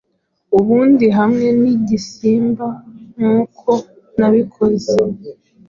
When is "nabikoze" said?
4.17-4.93